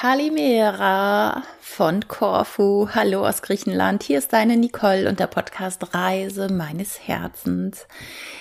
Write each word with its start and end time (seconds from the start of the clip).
Kalimera 0.00 1.42
von 1.60 2.08
Korfu. 2.08 2.88
Hallo 2.94 3.26
aus 3.28 3.42
Griechenland. 3.42 4.02
Hier 4.02 4.16
ist 4.16 4.32
deine 4.32 4.56
Nicole 4.56 5.06
und 5.06 5.20
der 5.20 5.26
Podcast 5.26 5.94
Reise 5.94 6.50
meines 6.50 7.06
Herzens. 7.06 7.86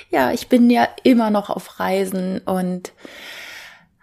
Ja, 0.10 0.31
ich 0.31 0.47
bin 0.47 0.69
ja 0.69 0.87
immer 1.03 1.31
noch 1.31 1.49
auf 1.49 1.81
Reisen 1.81 2.37
und 2.46 2.94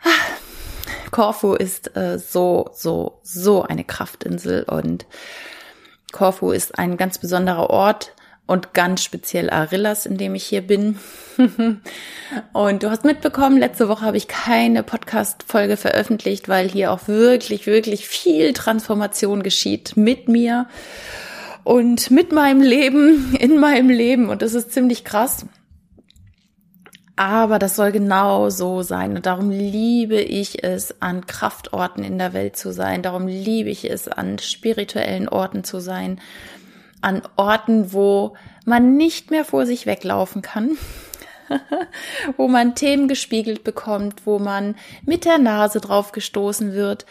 ah, 0.02 1.10
Korfu 1.10 1.54
ist 1.54 1.96
äh, 1.96 2.18
so, 2.18 2.68
so, 2.74 3.20
so 3.22 3.62
eine 3.62 3.84
Kraftinsel 3.84 4.64
und 4.64 5.06
Korfu 6.12 6.50
ist 6.50 6.78
ein 6.78 6.98
ganz 6.98 7.16
besonderer 7.16 7.70
Ort 7.70 8.12
und 8.46 8.74
ganz 8.74 9.02
speziell 9.02 9.50
Arillas, 9.50 10.06
in 10.06 10.16
dem 10.16 10.34
ich 10.34 10.44
hier 10.44 10.62
bin. 10.62 10.98
und 12.52 12.82
du 12.82 12.90
hast 12.90 13.04
mitbekommen, 13.04 13.58
letzte 13.58 13.88
Woche 13.88 14.04
habe 14.04 14.16
ich 14.16 14.28
keine 14.28 14.82
Podcast-Folge 14.82 15.76
veröffentlicht, 15.76 16.48
weil 16.48 16.68
hier 16.68 16.92
auch 16.92 17.08
wirklich, 17.08 17.66
wirklich 17.66 18.06
viel 18.06 18.52
Transformation 18.52 19.42
geschieht 19.42 19.96
mit 19.96 20.28
mir 20.28 20.66
und 21.64 22.12
mit 22.12 22.30
meinem 22.30 22.62
Leben, 22.62 23.34
in 23.40 23.58
meinem 23.58 23.90
Leben. 23.90 24.28
Und 24.28 24.42
das 24.42 24.54
ist 24.54 24.72
ziemlich 24.72 25.04
krass. 25.04 25.46
Aber 27.18 27.58
das 27.58 27.76
soll 27.76 27.92
genau 27.92 28.50
so 28.50 28.82
sein. 28.82 29.16
Und 29.16 29.24
darum 29.24 29.50
liebe 29.50 30.20
ich 30.20 30.62
es, 30.62 31.00
an 31.00 31.26
Kraftorten 31.26 32.04
in 32.04 32.18
der 32.18 32.34
Welt 32.34 32.58
zu 32.58 32.72
sein. 32.72 33.02
Darum 33.02 33.26
liebe 33.26 33.70
ich 33.70 33.90
es, 33.90 34.06
an 34.06 34.38
spirituellen 34.38 35.26
Orten 35.26 35.64
zu 35.64 35.80
sein 35.80 36.20
an 37.00 37.22
Orten, 37.36 37.92
wo 37.92 38.34
man 38.64 38.96
nicht 38.96 39.30
mehr 39.30 39.44
vor 39.44 39.66
sich 39.66 39.86
weglaufen 39.86 40.42
kann, 40.42 40.76
wo 42.36 42.48
man 42.48 42.74
Themen 42.74 43.08
gespiegelt 43.08 43.64
bekommt, 43.64 44.26
wo 44.26 44.38
man 44.38 44.76
mit 45.04 45.24
der 45.24 45.38
Nase 45.38 45.80
drauf 45.80 46.12
gestoßen 46.12 46.72
wird, 46.72 47.06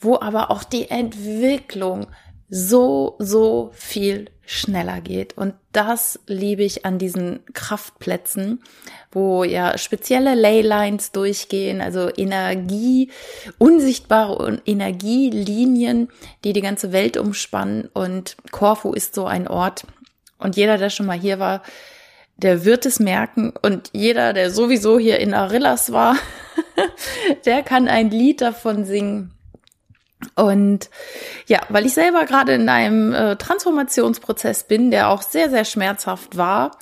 wo 0.00 0.20
aber 0.20 0.50
auch 0.50 0.64
die 0.64 0.90
Entwicklung 0.90 2.06
so, 2.48 3.16
so 3.18 3.70
viel 3.74 4.30
schneller 4.46 5.00
geht. 5.00 5.36
Und 5.36 5.54
das 5.72 6.20
liebe 6.26 6.62
ich 6.62 6.86
an 6.86 6.98
diesen 6.98 7.40
Kraftplätzen, 7.52 8.62
wo 9.10 9.44
ja 9.44 9.76
spezielle 9.76 10.34
Leylines 10.34 11.12
durchgehen, 11.12 11.80
also 11.80 12.08
Energie, 12.16 13.10
unsichtbare 13.58 14.62
Energielinien, 14.64 16.08
die 16.44 16.52
die 16.52 16.62
ganze 16.62 16.92
Welt 16.92 17.16
umspannen. 17.16 17.88
Und 17.92 18.36
Korfu 18.52 18.92
ist 18.92 19.14
so 19.14 19.26
ein 19.26 19.48
Ort. 19.48 19.84
Und 20.38 20.56
jeder, 20.56 20.78
der 20.78 20.90
schon 20.90 21.06
mal 21.06 21.18
hier 21.18 21.38
war, 21.38 21.62
der 22.36 22.64
wird 22.64 22.86
es 22.86 23.00
merken. 23.00 23.52
Und 23.62 23.90
jeder, 23.92 24.32
der 24.32 24.50
sowieso 24.50 24.98
hier 24.98 25.18
in 25.18 25.34
Arillas 25.34 25.92
war, 25.92 26.16
der 27.44 27.62
kann 27.62 27.88
ein 27.88 28.10
Lied 28.10 28.40
davon 28.40 28.84
singen 28.84 29.35
und 30.34 30.90
ja, 31.46 31.60
weil 31.68 31.86
ich 31.86 31.94
selber 31.94 32.24
gerade 32.24 32.54
in 32.54 32.68
einem 32.68 33.12
äh, 33.12 33.36
Transformationsprozess 33.36 34.64
bin, 34.64 34.90
der 34.90 35.10
auch 35.10 35.22
sehr, 35.22 35.50
sehr 35.50 35.64
schmerzhaft 35.64 36.36
war, 36.36 36.78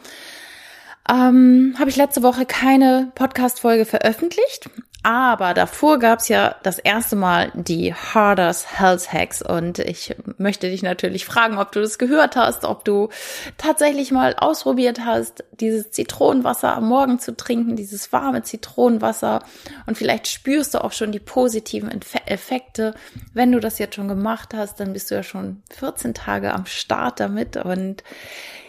ähm, 1.10 1.74
habe 1.78 1.90
ich 1.90 1.96
letzte 1.96 2.22
Woche 2.22 2.46
keine 2.46 3.12
Podcast-Folge 3.14 3.84
veröffentlicht. 3.84 4.70
Aber 5.04 5.52
davor 5.52 5.98
gab's 5.98 6.28
ja 6.28 6.56
das 6.62 6.78
erste 6.78 7.14
Mal 7.14 7.52
die 7.52 7.92
Hardest 7.92 8.80
Health 8.80 9.12
Hacks. 9.12 9.42
Und 9.42 9.78
ich 9.78 10.16
möchte 10.38 10.70
dich 10.70 10.82
natürlich 10.82 11.26
fragen, 11.26 11.58
ob 11.58 11.72
du 11.72 11.82
das 11.82 11.98
gehört 11.98 12.36
hast, 12.36 12.64
ob 12.64 12.86
du 12.86 13.10
tatsächlich 13.58 14.12
mal 14.12 14.34
ausprobiert 14.34 15.00
hast, 15.04 15.44
dieses 15.60 15.90
Zitronenwasser 15.90 16.74
am 16.74 16.88
Morgen 16.88 17.18
zu 17.18 17.36
trinken, 17.36 17.76
dieses 17.76 18.14
warme 18.14 18.44
Zitronenwasser. 18.44 19.44
Und 19.84 19.98
vielleicht 19.98 20.26
spürst 20.26 20.72
du 20.72 20.82
auch 20.82 20.92
schon 20.92 21.12
die 21.12 21.20
positiven 21.20 21.90
Effekte. 22.24 22.94
Wenn 23.34 23.52
du 23.52 23.60
das 23.60 23.78
jetzt 23.78 23.96
schon 23.96 24.08
gemacht 24.08 24.54
hast, 24.54 24.80
dann 24.80 24.94
bist 24.94 25.10
du 25.10 25.16
ja 25.16 25.22
schon 25.22 25.62
14 25.76 26.14
Tage 26.14 26.54
am 26.54 26.64
Start 26.64 27.20
damit. 27.20 27.58
Und 27.58 28.02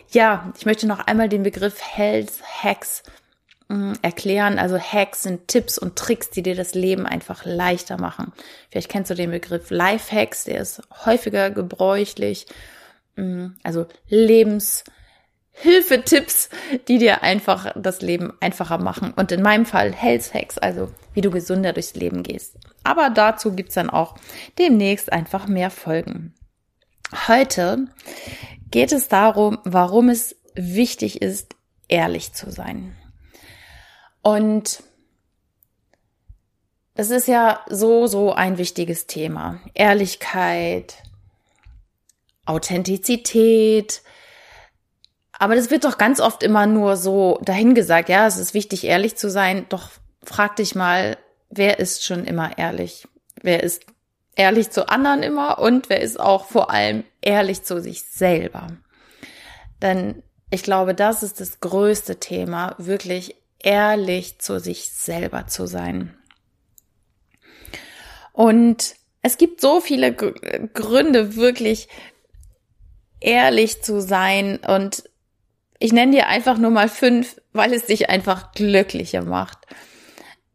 ja, 0.09 0.52
ich 0.58 0.66
möchte 0.66 0.86
noch 0.86 1.00
einmal 1.08 1.30
den 1.30 1.44
Begriff 1.44 1.82
Health 1.82 2.34
Hacks 2.62 3.04
erklären. 4.02 4.59
Also 4.59 4.78
Hacks 4.78 5.24
sind 5.24 5.48
Tipps 5.48 5.78
und 5.78 5.96
Tricks, 5.96 6.30
die 6.30 6.44
dir 6.44 6.56
das 6.56 6.76
Leben 6.76 7.06
einfach 7.06 7.46
leichter 7.46 8.00
machen. 8.00 8.34
Vielleicht 8.70 8.90
kennst 8.90 9.09
du 9.09 9.16
den 9.16 9.31
Begriff 9.31 9.72
Life 9.72 10.16
Hacks, 10.16 10.44
der 10.44 10.62
ist 10.62 10.81
häufiger 11.06 11.50
gebräuchlich. 11.50 12.46
Mm, 13.16 13.48
also 13.64 13.88
Lebenshilfetipps, 14.08 16.50
die 16.88 17.00
dir 17.00 17.24
einfach 17.24 17.74
das 17.76 18.02
Leben 18.02 18.34
einfacher 18.40 18.78
machen. 18.78 19.14
Und 19.16 19.31
in 19.31 19.42
meinem 19.42 19.66
Fall 19.66 19.94
Health 19.94 20.34
Hacks, 20.34 20.59
also 20.59 20.92
wie 21.14 21.22
du 21.22 21.32
gesünder 21.32 21.74
durchs 21.74 21.96
Leben 21.96 22.22
gehst. 22.22 22.58
Aber 22.84 23.09
dazu 23.09 23.53
gibt's 23.53 23.74
dann 23.74 23.90
auch 23.90 24.16
demnächst 24.59 25.12
einfach 25.12 25.47
mehr 25.47 25.72
Folgen. 25.72 26.36
Heute 27.28 27.88
geht 28.70 28.92
es 28.92 29.08
darum, 29.08 29.58
warum 29.64 30.09
es 30.09 30.36
wichtig 30.53 31.22
ist, 31.22 31.56
ehrlich 31.88 32.34
zu 32.34 32.52
sein. 32.52 32.96
Und 34.25 34.81
das 36.96 37.12
ist 37.12 37.28
ja 37.28 37.63
so, 37.69 38.08
so 38.08 38.34
ein 38.34 38.58
wichtiges 38.58 39.06
Thema. 39.06 39.59
Ehrlichkeit, 39.75 40.96
Authentizität. 42.47 44.02
Aber 45.31 45.53
das 45.53 45.69
wird 45.69 45.84
doch 45.84 46.00
ganz 46.00 46.19
oft 46.19 46.41
immer 46.41 46.66
nur 46.66 46.97
so 46.97 47.38
dahingesagt. 47.44 48.09
Ja, 48.09 48.25
es 48.25 48.38
ist 48.38 48.56
wichtig, 48.56 48.85
ehrlich 48.85 49.16
zu 49.16 49.30
sein. 49.30 49.68
Doch 49.69 49.91
frag 50.24 50.56
dich 50.56 50.74
mal, 50.74 51.19
wer 51.52 51.78
ist 51.78 52.03
schon 52.03 52.25
immer 52.25 52.58
ehrlich? 52.58 53.08
Wer 53.44 53.62
ist 53.62 53.85
ehrlich 54.35 54.72
zu 54.72 54.90
anderen 54.90 55.22
immer 55.22 55.59
und 55.59 55.88
wer 55.88 56.02
ist 56.02 56.19
auch 56.19 56.46
vor 56.46 56.72
allem 56.72 57.03
ehrlich 57.22 57.62
zu 57.62 57.80
sich 57.80 58.02
selber. 58.06 58.69
Denn 59.84 60.24
ich 60.50 60.64
glaube, 60.64 60.96
das 60.96 61.22
ist 61.22 61.40
das 61.40 61.59
größte 61.59 62.19
Thema, 62.19 62.74
wirklich 62.80 63.35
ehrlich 63.60 64.40
zu 64.40 64.60
sich 64.60 64.92
selber 64.92 65.48
zu 65.48 65.66
sein. 65.66 66.18
Und 68.34 68.96
es 69.22 69.38
gibt 69.38 69.62
so 69.62 69.82
viele 69.82 70.14
Gründe, 70.14 71.36
wirklich 71.36 71.88
ehrlich 73.20 73.82
zu 73.82 74.02
sein. 74.02 74.58
Und 74.58 75.10
ich 75.80 75.94
nenne 75.94 76.12
dir 76.12 76.28
einfach 76.28 76.58
nur 76.58 76.72
mal 76.72 76.90
fünf, 76.90 77.42
weil 77.54 77.74
es 77.74 77.86
dich 77.86 78.10
einfach 78.10 78.52
glücklicher 78.52 79.24
macht. 79.24 79.60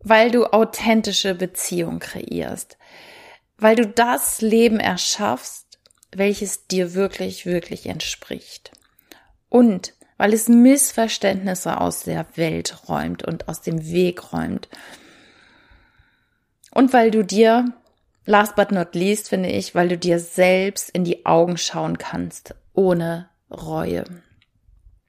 Weil 0.00 0.30
du 0.30 0.46
authentische 0.46 1.34
Beziehungen 1.34 1.98
kreierst 1.98 2.76
weil 3.60 3.76
du 3.76 3.86
das 3.86 4.40
Leben 4.40 4.80
erschaffst, 4.80 5.78
welches 6.12 6.66
dir 6.66 6.94
wirklich, 6.94 7.46
wirklich 7.46 7.86
entspricht. 7.86 8.72
Und 9.48 9.92
weil 10.20 10.34
es 10.34 10.50
Missverständnisse 10.50 11.80
aus 11.80 12.02
der 12.02 12.26
Welt 12.34 12.90
räumt 12.90 13.26
und 13.26 13.48
aus 13.48 13.62
dem 13.62 13.86
Weg 13.86 14.34
räumt. 14.34 14.68
Und 16.72 16.92
weil 16.92 17.10
du 17.10 17.24
dir, 17.24 17.72
last 18.26 18.54
but 18.54 18.70
not 18.70 18.94
least, 18.94 19.30
finde 19.30 19.48
ich, 19.48 19.74
weil 19.74 19.88
du 19.88 19.96
dir 19.96 20.18
selbst 20.18 20.90
in 20.90 21.04
die 21.04 21.24
Augen 21.24 21.56
schauen 21.56 21.96
kannst, 21.96 22.54
ohne 22.74 23.30
Reue. 23.50 24.04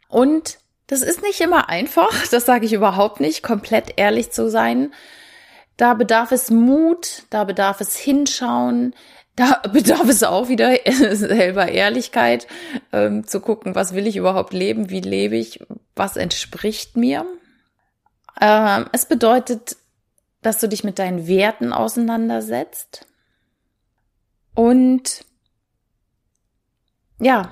Und 0.08 0.60
das 0.88 1.02
ist 1.02 1.22
nicht 1.22 1.42
immer 1.42 1.68
einfach, 1.68 2.26
das 2.32 2.46
sage 2.46 2.66
ich 2.66 2.72
überhaupt 2.72 3.20
nicht, 3.20 3.44
komplett 3.44 3.96
ehrlich 3.98 4.32
zu 4.32 4.50
sein, 4.50 4.94
da 5.76 5.94
bedarf 5.94 6.32
es 6.32 6.50
Mut, 6.50 7.24
da 7.30 7.44
bedarf 7.44 7.82
es 7.82 7.98
Hinschauen, 7.98 8.96
da 9.36 9.62
bedarf 9.72 10.08
es 10.08 10.24
auch 10.24 10.50
wieder 10.50 10.76
selber 11.16 11.70
Ehrlichkeit, 11.70 12.48
ähm, 12.92 13.26
zu 13.26 13.40
gucken, 13.40 13.76
was 13.76 13.94
will 13.94 14.08
ich 14.08 14.18
überhaupt 14.18 14.54
leben, 14.54 14.90
wie 14.90 15.02
lebe 15.02 15.38
ich, 15.38 15.60
was 15.96 16.18
entspricht 16.18 16.98
mir. 16.98 17.26
Ähm, 18.40 18.88
es 18.92 19.06
bedeutet, 19.06 19.78
dass 20.42 20.60
du 20.60 20.68
dich 20.68 20.84
mit 20.84 21.00
deinen 21.00 21.28
Werten 21.28 21.72
auseinandersetzt 21.72 23.06
und 24.56 25.24
ja, 27.20 27.52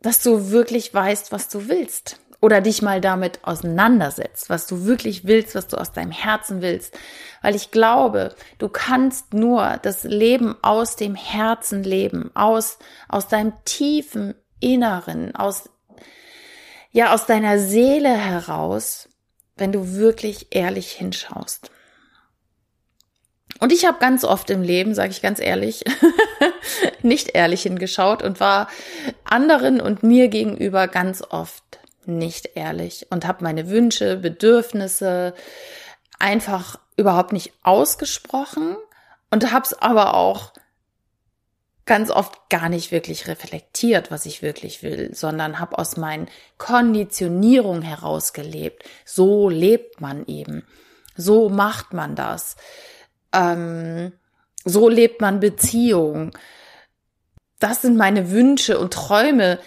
dass 0.00 0.22
du 0.22 0.50
wirklich 0.50 0.94
weißt, 0.94 1.32
was 1.32 1.48
du 1.48 1.68
willst 1.68 2.18
oder 2.40 2.60
dich 2.60 2.82
mal 2.82 3.00
damit 3.00 3.40
auseinandersetzt, 3.42 4.48
was 4.48 4.66
du 4.66 4.84
wirklich 4.84 5.26
willst, 5.26 5.54
was 5.54 5.66
du 5.66 5.76
aus 5.76 5.92
deinem 5.92 6.12
Herzen 6.12 6.62
willst. 6.62 6.96
Weil 7.42 7.56
ich 7.56 7.70
glaube, 7.70 8.34
du 8.58 8.68
kannst 8.68 9.34
nur 9.34 9.78
das 9.82 10.04
Leben 10.04 10.56
aus 10.62 10.96
dem 10.96 11.14
Herzen 11.14 11.82
leben, 11.82 12.30
aus, 12.34 12.78
aus 13.08 13.28
deinem 13.28 13.52
tiefen 13.64 14.34
Inneren, 14.60 15.34
aus, 15.34 15.68
ja, 16.90 17.12
aus 17.12 17.26
deiner 17.26 17.58
Seele 17.58 18.10
heraus, 18.16 19.08
wenn 19.56 19.72
du 19.72 19.94
wirklich 19.94 20.48
ehrlich 20.50 20.92
hinschaust. 20.92 21.70
Und 23.60 23.72
ich 23.72 23.84
habe 23.84 23.98
ganz 23.98 24.22
oft 24.24 24.50
im 24.50 24.62
Leben, 24.62 24.94
sage 24.94 25.10
ich 25.10 25.22
ganz 25.22 25.40
ehrlich, 25.40 25.84
nicht 27.02 27.34
ehrlich 27.34 27.62
hingeschaut 27.62 28.22
und 28.22 28.38
war 28.38 28.68
anderen 29.24 29.80
und 29.80 30.04
mir 30.04 30.28
gegenüber 30.28 30.86
ganz 30.86 31.22
oft 31.28 31.80
nicht 32.08 32.56
ehrlich 32.56 33.06
und 33.10 33.26
habe 33.26 33.44
meine 33.44 33.68
Wünsche, 33.68 34.16
Bedürfnisse 34.16 35.34
einfach 36.18 36.78
überhaupt 36.96 37.32
nicht 37.32 37.52
ausgesprochen 37.62 38.76
und 39.30 39.52
hab's 39.52 39.74
aber 39.74 40.14
auch 40.14 40.52
ganz 41.88 42.10
oft 42.10 42.50
gar 42.50 42.68
nicht 42.68 42.92
wirklich 42.92 43.28
reflektiert, 43.28 44.10
was 44.10 44.26
ich 44.26 44.42
wirklich 44.42 44.82
will, 44.82 45.14
sondern 45.14 45.58
habe 45.58 45.78
aus 45.78 45.96
meinen 45.96 46.28
Konditionierungen 46.58 47.82
herausgelebt. 47.82 48.84
So 49.06 49.48
lebt 49.48 50.00
man 50.00 50.26
eben. 50.26 50.64
So 51.16 51.48
macht 51.48 51.94
man 51.94 52.14
das. 52.14 52.56
Ähm, 53.32 54.12
so 54.64 54.88
lebt 54.90 55.22
man 55.22 55.40
Beziehung. 55.40 56.32
Das 57.58 57.82
sind 57.82 57.96
meine 57.96 58.30
Wünsche 58.30 58.78
und 58.78 58.92
Träume, 58.92 59.58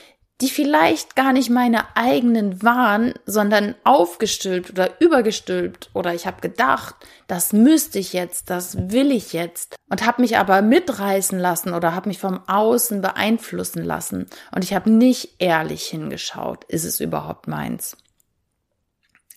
die 0.42 0.50
vielleicht 0.50 1.16
gar 1.16 1.34
nicht 1.34 1.52
meine 1.52 1.96
eigenen 1.96 2.64
waren, 2.64 3.14
sondern 3.26 3.76
aufgestülpt 3.84 4.72
oder 4.72 5.00
übergestülpt 5.00 5.92
oder 5.94 6.16
ich 6.16 6.26
habe 6.26 6.42
gedacht, 6.42 6.96
das 7.28 7.54
müsste 7.54 8.00
ich 8.00 8.12
jetzt, 8.14 8.50
das 8.50 8.90
will 8.90 9.12
ich 9.12 9.34
jetzt 9.34 9.76
und 9.90 10.06
habe 10.06 10.22
mich 10.22 10.38
aber 10.38 10.64
mitreißen 10.64 11.38
lassen 11.38 11.74
oder 11.74 11.94
habe 11.94 12.10
mich 12.10 12.20
vom 12.20 12.42
Außen 12.48 13.02
beeinflussen 13.02 13.84
lassen 13.84 14.26
und 14.54 14.64
ich 14.64 14.74
habe 14.74 14.90
nicht 14.90 15.36
ehrlich 15.38 15.84
hingeschaut, 15.86 16.64
ist 16.66 16.86
es 16.86 17.00
überhaupt 17.00 17.48
meins? 17.48 17.96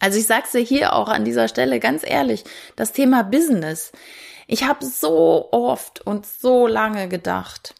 Also 0.00 0.18
ich 0.18 0.26
sag's 0.26 0.52
dir 0.52 0.60
hier 0.60 0.94
auch 0.94 1.08
an 1.08 1.24
dieser 1.24 1.48
Stelle 1.48 1.80
ganz 1.80 2.02
ehrlich, 2.04 2.44
das 2.76 2.92
Thema 2.92 3.22
Business. 3.22 3.92
Ich 4.46 4.64
habe 4.64 4.84
so 4.84 5.48
oft 5.52 6.00
und 6.06 6.26
so 6.26 6.66
lange 6.66 7.08
gedacht, 7.08 7.74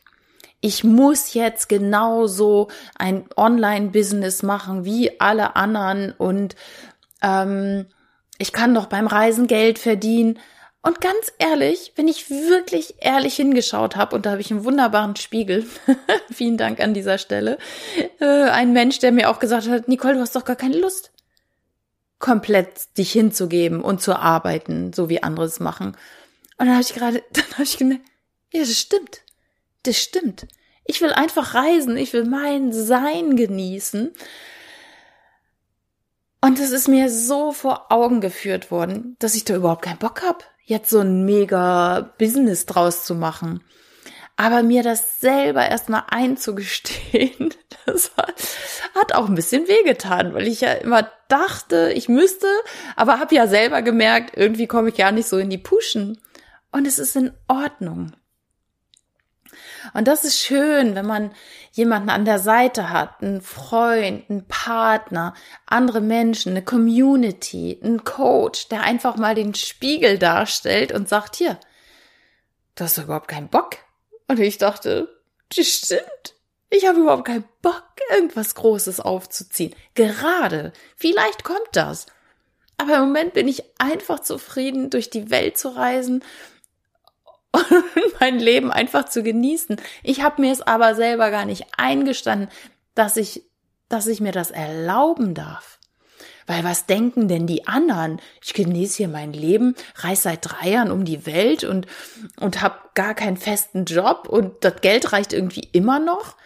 ich 0.64 0.82
muss 0.82 1.34
jetzt 1.34 1.68
genauso 1.68 2.68
ein 2.94 3.26
Online-Business 3.36 4.42
machen 4.42 4.86
wie 4.86 5.20
alle 5.20 5.56
anderen 5.56 6.12
und 6.12 6.56
ähm, 7.20 7.84
ich 8.38 8.50
kann 8.54 8.74
doch 8.74 8.86
beim 8.86 9.06
Reisen 9.06 9.46
Geld 9.46 9.78
verdienen. 9.78 10.38
Und 10.80 11.02
ganz 11.02 11.30
ehrlich, 11.38 11.92
wenn 11.96 12.08
ich 12.08 12.30
wirklich 12.30 12.94
ehrlich 13.00 13.36
hingeschaut 13.36 13.94
habe, 13.96 14.16
und 14.16 14.24
da 14.24 14.30
habe 14.30 14.40
ich 14.40 14.50
einen 14.50 14.64
wunderbaren 14.64 15.16
Spiegel, 15.16 15.66
vielen 16.32 16.56
Dank 16.56 16.80
an 16.80 16.94
dieser 16.94 17.18
Stelle, 17.18 17.58
äh, 18.18 18.24
ein 18.24 18.72
Mensch, 18.72 19.00
der 19.00 19.12
mir 19.12 19.28
auch 19.28 19.40
gesagt 19.40 19.68
hat, 19.68 19.86
Nicole, 19.86 20.14
du 20.14 20.20
hast 20.20 20.34
doch 20.34 20.46
gar 20.46 20.56
keine 20.56 20.78
Lust, 20.78 21.12
komplett 22.18 22.96
dich 22.96 23.12
hinzugeben 23.12 23.82
und 23.82 24.00
zu 24.00 24.16
arbeiten, 24.16 24.94
so 24.94 25.10
wie 25.10 25.22
andere 25.22 25.44
es 25.44 25.60
machen. 25.60 25.88
Und 26.56 26.66
dann 26.68 26.72
habe 26.72 26.82
ich 26.82 26.94
gerade, 26.94 27.22
dann 27.34 27.52
habe 27.52 27.64
ich 27.64 27.76
gemerkt, 27.76 28.06
ja, 28.50 28.60
das 28.60 28.78
stimmt 28.78 29.23
das 29.84 29.98
stimmt. 29.98 30.46
Ich 30.84 31.00
will 31.00 31.12
einfach 31.12 31.54
reisen, 31.54 31.96
ich 31.96 32.12
will 32.12 32.24
mein 32.24 32.72
Sein 32.72 33.36
genießen. 33.36 34.12
Und 36.42 36.58
es 36.60 36.72
ist 36.72 36.88
mir 36.88 37.08
so 37.08 37.52
vor 37.52 37.90
Augen 37.90 38.20
geführt 38.20 38.70
worden, 38.70 39.16
dass 39.18 39.34
ich 39.34 39.44
da 39.44 39.56
überhaupt 39.56 39.82
keinen 39.82 39.98
Bock 39.98 40.22
hab, 40.22 40.44
jetzt 40.62 40.90
so 40.90 40.98
ein 40.98 41.24
mega 41.24 42.12
Business 42.18 42.66
draus 42.66 43.06
zu 43.06 43.14
machen. 43.14 43.62
Aber 44.36 44.62
mir 44.62 44.82
das 44.82 45.20
selber 45.20 45.66
erstmal 45.66 46.02
einzugestehen, 46.08 47.54
das 47.86 48.10
hat 48.94 49.14
auch 49.14 49.26
ein 49.26 49.36
bisschen 49.36 49.68
wehgetan, 49.68 50.34
weil 50.34 50.46
ich 50.46 50.60
ja 50.60 50.72
immer 50.72 51.08
dachte, 51.28 51.92
ich 51.94 52.08
müsste, 52.10 52.48
aber 52.94 53.20
habe 53.20 53.34
ja 53.34 53.46
selber 53.46 53.80
gemerkt, 53.80 54.36
irgendwie 54.36 54.66
komme 54.66 54.90
ich 54.90 54.96
gar 54.96 55.12
nicht 55.12 55.28
so 55.28 55.38
in 55.38 55.48
die 55.50 55.56
Puschen. 55.56 56.20
Und 56.72 56.86
es 56.86 56.98
ist 56.98 57.16
in 57.16 57.32
Ordnung. 57.48 58.12
Und 59.92 60.08
das 60.08 60.24
ist 60.24 60.40
schön, 60.40 60.94
wenn 60.94 61.06
man 61.06 61.32
jemanden 61.72 62.10
an 62.10 62.24
der 62.24 62.38
Seite 62.38 62.90
hat, 62.90 63.22
einen 63.22 63.42
Freund, 63.42 64.28
einen 64.30 64.46
Partner, 64.46 65.34
andere 65.66 66.00
Menschen, 66.00 66.52
eine 66.52 66.64
Community, 66.64 67.78
einen 67.82 68.04
Coach, 68.04 68.68
der 68.68 68.82
einfach 68.82 69.16
mal 69.16 69.34
den 69.34 69.54
Spiegel 69.54 70.18
darstellt 70.18 70.92
und 70.92 71.08
sagt, 71.08 71.36
hier, 71.36 71.58
du 72.76 72.84
hast 72.84 72.98
doch 72.98 73.04
überhaupt 73.04 73.28
keinen 73.28 73.48
Bock. 73.48 73.76
Und 74.28 74.40
ich 74.40 74.58
dachte, 74.58 75.08
das 75.54 75.66
stimmt. 75.66 76.34
Ich 76.70 76.86
habe 76.86 77.00
überhaupt 77.00 77.26
keinen 77.26 77.44
Bock, 77.62 77.84
irgendwas 78.10 78.54
Großes 78.54 79.00
aufzuziehen. 79.00 79.74
Gerade. 79.94 80.72
Vielleicht 80.96 81.44
kommt 81.44 81.68
das. 81.72 82.06
Aber 82.78 82.96
im 82.96 83.02
Moment 83.02 83.34
bin 83.34 83.46
ich 83.46 83.62
einfach 83.78 84.20
zufrieden, 84.20 84.90
durch 84.90 85.10
die 85.10 85.30
Welt 85.30 85.56
zu 85.56 85.68
reisen 85.76 86.24
und 87.54 87.66
mein 88.20 88.38
Leben 88.38 88.70
einfach 88.70 89.06
zu 89.06 89.22
genießen. 89.22 89.80
Ich 90.02 90.22
habe 90.22 90.40
mir 90.40 90.52
es 90.52 90.62
aber 90.62 90.94
selber 90.94 91.30
gar 91.30 91.44
nicht 91.44 91.66
eingestanden, 91.76 92.48
dass 92.94 93.16
ich, 93.16 93.42
dass 93.88 94.06
ich 94.06 94.20
mir 94.20 94.32
das 94.32 94.50
erlauben 94.50 95.34
darf. 95.34 95.78
Weil 96.46 96.62
was 96.62 96.84
denken 96.86 97.26
denn 97.28 97.46
die 97.46 97.66
anderen? 97.66 98.20
Ich 98.42 98.52
genieße 98.52 98.98
hier 98.98 99.08
mein 99.08 99.32
Leben, 99.32 99.74
reise 99.96 100.22
seit 100.22 100.40
drei 100.42 100.70
Jahren 100.70 100.90
um 100.90 101.04
die 101.04 101.24
Welt 101.24 101.64
und, 101.64 101.86
und 102.38 102.60
habe 102.60 102.76
gar 102.94 103.14
keinen 103.14 103.38
festen 103.38 103.86
Job 103.86 104.28
und 104.28 104.62
das 104.62 104.82
Geld 104.82 105.12
reicht 105.12 105.32
irgendwie 105.32 105.68
immer 105.72 105.98
noch. 105.98 106.36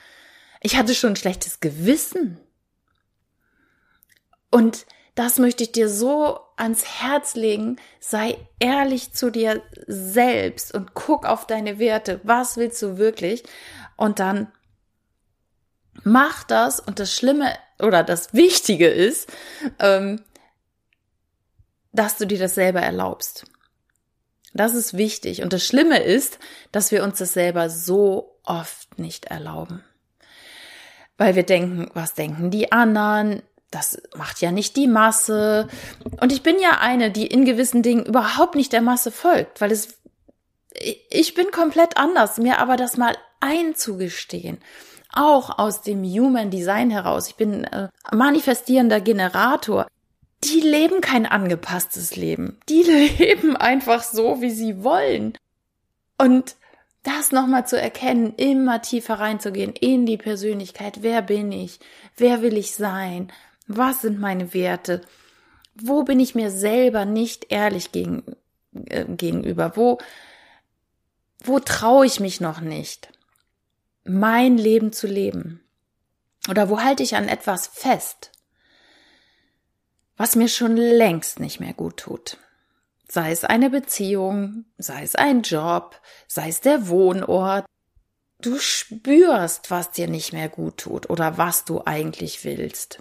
Ich 0.60 0.76
hatte 0.76 0.94
schon 0.94 1.10
ein 1.10 1.16
schlechtes 1.16 1.60
Gewissen. 1.60 2.38
Und 4.50 4.86
das 5.18 5.38
möchte 5.38 5.64
ich 5.64 5.72
dir 5.72 5.88
so 5.88 6.38
ans 6.56 6.84
Herz 6.84 7.34
legen. 7.34 7.76
Sei 7.98 8.38
ehrlich 8.60 9.12
zu 9.12 9.30
dir 9.30 9.62
selbst 9.88 10.72
und 10.72 10.94
guck 10.94 11.26
auf 11.26 11.44
deine 11.44 11.80
Werte. 11.80 12.20
Was 12.22 12.56
willst 12.56 12.80
du 12.82 12.98
wirklich? 12.98 13.42
Und 13.96 14.20
dann 14.20 14.52
mach 16.04 16.44
das. 16.44 16.78
Und 16.78 17.00
das 17.00 17.12
Schlimme 17.12 17.52
oder 17.80 18.04
das 18.04 18.32
Wichtige 18.32 18.86
ist, 18.86 19.28
ähm, 19.80 20.22
dass 21.92 22.16
du 22.16 22.24
dir 22.24 22.38
das 22.38 22.54
selber 22.54 22.80
erlaubst. 22.80 23.44
Das 24.54 24.72
ist 24.72 24.96
wichtig. 24.96 25.42
Und 25.42 25.52
das 25.52 25.66
Schlimme 25.66 26.00
ist, 26.00 26.38
dass 26.70 26.92
wir 26.92 27.02
uns 27.02 27.18
das 27.18 27.32
selber 27.32 27.70
so 27.70 28.38
oft 28.44 29.00
nicht 29.00 29.24
erlauben. 29.24 29.82
Weil 31.16 31.34
wir 31.34 31.42
denken, 31.42 31.90
was 31.94 32.14
denken 32.14 32.52
die 32.52 32.70
anderen? 32.70 33.42
Das 33.70 34.00
macht 34.16 34.40
ja 34.40 34.50
nicht 34.50 34.76
die 34.76 34.86
Masse. 34.86 35.68
Und 36.20 36.32
ich 36.32 36.42
bin 36.42 36.58
ja 36.58 36.78
eine, 36.80 37.10
die 37.10 37.26
in 37.26 37.44
gewissen 37.44 37.82
Dingen 37.82 38.06
überhaupt 38.06 38.54
nicht 38.54 38.72
der 38.72 38.82
Masse 38.82 39.10
folgt, 39.10 39.60
weil 39.60 39.72
es, 39.72 39.98
ich 41.10 41.34
bin 41.34 41.50
komplett 41.50 41.96
anders, 41.96 42.38
mir 42.38 42.58
aber 42.58 42.76
das 42.76 42.96
mal 42.96 43.16
einzugestehen. 43.40 44.58
Auch 45.12 45.58
aus 45.58 45.82
dem 45.82 46.04
Human 46.04 46.50
Design 46.50 46.90
heraus. 46.90 47.28
Ich 47.28 47.36
bin 47.36 47.64
äh, 47.64 47.88
manifestierender 48.12 49.00
Generator. 49.00 49.86
Die 50.44 50.60
leben 50.60 51.00
kein 51.00 51.26
angepasstes 51.26 52.16
Leben. 52.16 52.58
Die 52.68 52.82
leben 53.18 53.56
einfach 53.56 54.02
so, 54.02 54.40
wie 54.40 54.50
sie 54.50 54.82
wollen. 54.82 55.36
Und 56.18 56.56
das 57.02 57.32
nochmal 57.32 57.66
zu 57.66 57.80
erkennen, 57.80 58.34
immer 58.36 58.82
tiefer 58.82 59.14
reinzugehen 59.14 59.72
in 59.72 60.04
die 60.04 60.18
Persönlichkeit. 60.18 60.98
Wer 61.02 61.22
bin 61.22 61.52
ich? 61.52 61.80
Wer 62.16 62.42
will 62.42 62.56
ich 62.56 62.74
sein? 62.74 63.32
Was 63.68 64.00
sind 64.00 64.18
meine 64.18 64.54
Werte? 64.54 65.02
Wo 65.74 66.02
bin 66.02 66.18
ich 66.18 66.34
mir 66.34 66.50
selber 66.50 67.04
nicht 67.04 67.52
ehrlich 67.52 67.92
gegen, 67.92 68.24
äh, 68.72 69.04
gegenüber? 69.04 69.72
Wo, 69.76 69.98
wo 71.44 71.60
traue 71.60 72.06
ich 72.06 72.18
mich 72.18 72.40
noch 72.40 72.60
nicht, 72.60 73.12
mein 74.04 74.56
Leben 74.56 74.92
zu 74.92 75.06
leben? 75.06 75.62
Oder 76.48 76.70
wo 76.70 76.80
halte 76.80 77.02
ich 77.02 77.14
an 77.14 77.28
etwas 77.28 77.66
fest, 77.66 78.32
was 80.16 80.34
mir 80.34 80.48
schon 80.48 80.76
längst 80.76 81.38
nicht 81.38 81.60
mehr 81.60 81.74
gut 81.74 81.98
tut? 81.98 82.38
Sei 83.06 83.30
es 83.30 83.44
eine 83.44 83.70
Beziehung, 83.70 84.64
sei 84.78 85.02
es 85.02 85.14
ein 85.14 85.42
Job, 85.42 86.00
sei 86.26 86.48
es 86.48 86.60
der 86.60 86.88
Wohnort. 86.88 87.66
Du 88.40 88.58
spürst, 88.58 89.70
was 89.70 89.90
dir 89.90 90.08
nicht 90.08 90.32
mehr 90.32 90.48
gut 90.48 90.78
tut 90.78 91.10
oder 91.10 91.38
was 91.38 91.64
du 91.64 91.82
eigentlich 91.84 92.44
willst. 92.44 93.00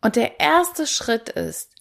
Und 0.00 0.16
der 0.16 0.40
erste 0.40 0.86
Schritt 0.86 1.28
ist, 1.28 1.76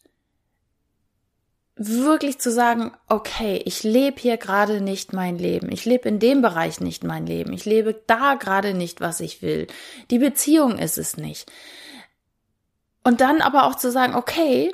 wirklich 1.76 2.40
zu 2.40 2.52
sagen, 2.52 2.94
okay, 3.08 3.62
ich 3.66 3.84
lebe 3.84 4.20
hier 4.20 4.38
gerade 4.38 4.80
nicht 4.80 5.12
mein 5.12 5.38
Leben. 5.38 5.72
Ich 5.72 5.84
lebe 5.86 6.08
in 6.08 6.20
dem 6.20 6.42
Bereich 6.42 6.80
nicht 6.80 7.04
mein 7.04 7.26
Leben. 7.26 7.52
Ich 7.52 7.66
lebe 7.66 8.02
da 8.08 8.36
gerade 8.36 8.74
nicht, 8.74 9.02
was 9.02 9.20
ich 9.20 9.42
will. 9.42 9.68
Die 10.10 10.20
Beziehung 10.20 10.78
ist 10.78 10.98
es 10.98 11.18
nicht. 11.18 11.52
Und 13.04 13.22
dann 13.22 13.42
aber 13.42 13.66
auch 13.66 13.76
zu 13.76 13.92
sagen, 13.92 14.16
okay, 14.16 14.74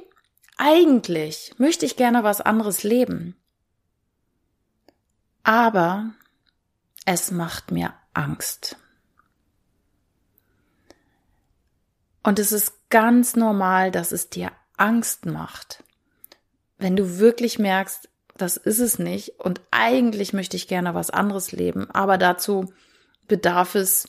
eigentlich 0.58 1.54
möchte 1.58 1.86
ich 1.88 1.98
gerne 1.98 2.24
was 2.24 2.40
anderes 2.40 2.84
leben. 2.84 3.36
Aber 5.44 6.12
es 7.06 7.32
macht 7.32 7.72
mir 7.72 7.96
Angst. 8.14 8.78
Und 12.22 12.38
es 12.38 12.52
ist 12.52 12.74
ganz 12.92 13.36
normal, 13.36 13.90
dass 13.90 14.12
es 14.12 14.30
dir 14.30 14.52
Angst 14.78 15.26
macht. 15.26 15.84
Wenn 16.78 16.96
du 16.96 17.18
wirklich 17.18 17.58
merkst, 17.58 18.08
das 18.38 18.58
ist 18.58 18.80
es 18.80 19.00
nicht 19.00 19.40
und 19.40 19.62
eigentlich 19.72 20.34
möchte 20.34 20.58
ich 20.58 20.68
gerne 20.68 20.94
was 20.94 21.10
anderes 21.10 21.52
leben, 21.52 21.90
aber 21.92 22.18
dazu 22.18 22.72
bedarf 23.28 23.76
es 23.76 24.08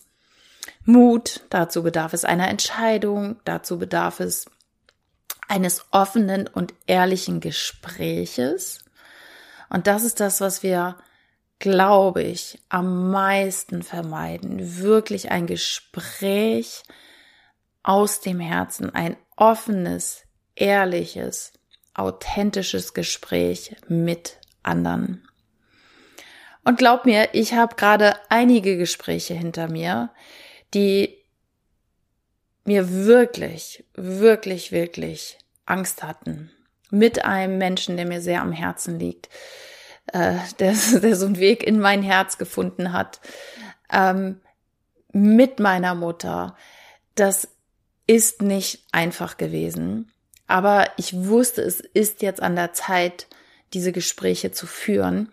Mut, 0.84 1.42
dazu 1.50 1.82
bedarf 1.82 2.12
es 2.12 2.24
einer 2.24 2.48
Entscheidung, 2.48 3.36
dazu 3.44 3.78
bedarf 3.78 4.20
es 4.20 4.46
eines 5.48 5.84
offenen 5.90 6.46
und 6.46 6.72
ehrlichen 6.86 7.40
Gespräches. 7.40 8.84
Und 9.68 9.86
das 9.86 10.04
ist 10.04 10.20
das, 10.20 10.40
was 10.40 10.62
wir, 10.62 10.96
glaube 11.58 12.22
ich, 12.22 12.62
am 12.68 13.10
meisten 13.10 13.82
vermeiden. 13.82 14.78
Wirklich 14.78 15.30
ein 15.30 15.46
Gespräch 15.46 16.82
aus 17.82 18.20
dem 18.20 18.40
Herzen, 18.40 18.94
ein 18.94 19.16
offenes, 19.36 20.22
ehrliches, 20.54 21.52
authentisches 21.94 22.94
Gespräch 22.94 23.76
mit 23.88 24.38
anderen. 24.62 25.26
Und 26.64 26.78
glaub 26.78 27.04
mir, 27.04 27.30
ich 27.32 27.54
habe 27.54 27.74
gerade 27.74 28.14
einige 28.28 28.76
Gespräche 28.76 29.34
hinter 29.34 29.68
mir, 29.68 30.10
die 30.74 31.18
mir 32.64 32.90
wirklich, 33.04 33.84
wirklich, 33.94 34.70
wirklich 34.70 35.38
Angst 35.66 36.02
hatten. 36.02 36.50
Mit 36.90 37.24
einem 37.24 37.58
Menschen, 37.58 37.96
der 37.96 38.06
mir 38.06 38.20
sehr 38.20 38.42
am 38.42 38.52
Herzen 38.52 38.98
liegt, 38.98 39.28
äh, 40.12 40.36
der, 40.60 40.74
der 40.74 41.16
so 41.16 41.26
einen 41.26 41.38
Weg 41.38 41.64
in 41.64 41.80
mein 41.80 42.02
Herz 42.02 42.38
gefunden 42.38 42.92
hat. 42.92 43.20
Ähm, 43.92 44.40
mit 45.12 45.58
meiner 45.60 45.94
Mutter. 45.94 46.56
Das 47.14 47.48
ist 48.12 48.42
nicht 48.42 48.84
einfach 48.92 49.38
gewesen. 49.38 50.12
Aber 50.46 50.90
ich 50.98 51.14
wusste, 51.14 51.62
es 51.62 51.80
ist 51.80 52.20
jetzt 52.20 52.42
an 52.42 52.56
der 52.56 52.74
Zeit, 52.74 53.26
diese 53.72 53.90
Gespräche 53.90 54.52
zu 54.52 54.66
führen. 54.66 55.32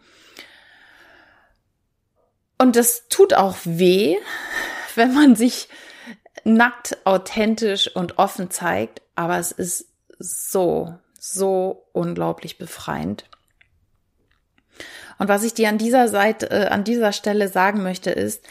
Und 2.58 2.78
das 2.78 3.10
tut 3.10 3.34
auch 3.34 3.58
weh, 3.66 4.16
wenn 4.96 5.14
man 5.14 5.36
sich 5.36 5.68
nackt, 6.46 7.06
authentisch 7.06 7.94
und 7.94 8.18
offen 8.18 8.50
zeigt, 8.50 9.02
aber 9.14 9.38
es 9.38 9.52
ist 9.52 9.90
so, 10.18 10.98
so 11.20 11.86
unglaublich 11.92 12.58
befreiend. 12.58 13.26
Und 15.18 15.28
was 15.28 15.44
ich 15.44 15.54
dir 15.54 15.68
an 15.68 15.80
dieser 15.80 16.08
Seite, 16.08 16.50
äh, 16.50 16.68
an 16.68 16.86
dieser 16.86 17.12
Stelle 17.12 17.50
sagen 17.50 17.84
möchte, 17.84 18.10
ist, 18.10 18.42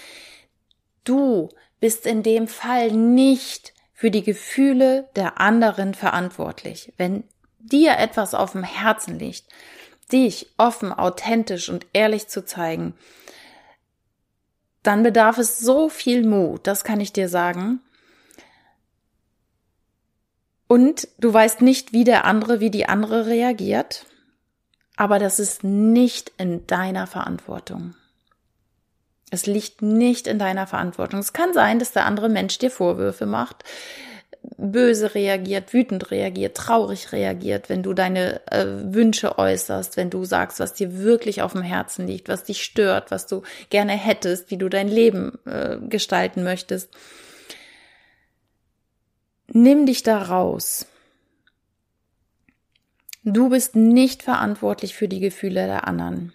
du 1.05 1.49
bist 1.81 2.05
in 2.05 2.23
dem 2.23 2.47
Fall 2.47 2.93
nicht 2.93 3.73
für 3.99 4.13
die 4.13 4.23
Gefühle 4.23 5.09
der 5.17 5.41
anderen 5.41 5.93
verantwortlich. 5.93 6.93
Wenn 6.99 7.25
dir 7.59 7.99
etwas 7.99 8.33
auf 8.33 8.53
dem 8.53 8.63
Herzen 8.63 9.19
liegt, 9.19 9.43
dich 10.13 10.55
offen, 10.57 10.93
authentisch 10.93 11.69
und 11.69 11.85
ehrlich 11.93 12.29
zu 12.29 12.45
zeigen, 12.45 12.95
dann 14.85 15.03
bedarf 15.03 15.39
es 15.39 15.59
so 15.59 15.89
viel 15.89 16.25
Mut, 16.25 16.65
das 16.69 16.85
kann 16.85 17.01
ich 17.01 17.13
dir 17.13 17.29
sagen. 17.29 17.81
Und 20.69 21.09
du 21.19 21.35
weißt 21.35 21.61
nicht, 21.61 21.93
wie 21.93 22.05
der 22.05 22.25
andere, 22.25 22.61
wie 22.61 22.71
die 22.71 22.87
andere 22.87 23.27
reagiert, 23.27 24.07
aber 24.95 25.19
das 25.19 25.41
ist 25.41 25.65
nicht 25.65 26.31
in 26.39 26.69
deiner 26.69 27.09
Verantwortung. 27.09 27.97
Es 29.31 29.47
liegt 29.47 29.83
nicht 29.83 30.27
in 30.27 30.39
deiner 30.39 30.67
Verantwortung. 30.67 31.21
Es 31.21 31.33
kann 31.33 31.53
sein, 31.53 31.79
dass 31.79 31.93
der 31.93 32.07
andere 32.07 32.29
Mensch 32.29 32.59
dir 32.59 32.71
Vorwürfe 32.71 33.27
macht, 33.27 33.65
böse 34.57 35.15
reagiert, 35.15 35.73
wütend 35.75 36.11
reagiert, 36.11 36.57
traurig 36.57 37.13
reagiert, 37.13 37.69
wenn 37.69 37.83
du 37.83 37.93
deine 37.93 38.41
äh, 38.51 38.67
Wünsche 38.95 39.39
äußerst, 39.39 39.97
wenn 39.97 40.11
du 40.11 40.25
sagst, 40.25 40.61
was 40.61 40.75
dir 40.75 40.99
wirklich 40.99 41.43
auf 41.43 41.53
dem 41.53 41.63
Herzen 41.63 42.07
liegt, 42.07 42.29
was 42.29 42.45
dich 42.45 42.63
stört, 42.63 43.11
was 43.11 43.27
du 43.27 43.43
gerne 43.69 43.93
hättest, 43.93 44.51
wie 44.51 44.57
du 44.57 44.69
dein 44.69 44.89
Leben 44.89 45.39
äh, 45.45 45.77
gestalten 45.89 46.45
möchtest. 46.45 46.91
Nimm 49.49 49.87
dich 49.87 50.03
da 50.03 50.23
raus. 50.23 50.87
Du 53.25 53.51
bist 53.51 53.77
nicht 53.77 54.23
verantwortlich 54.23 54.95
für 54.95 55.09
die 55.09 55.21
Gefühle 55.21 55.67
der 55.67 55.87
anderen 55.87 56.33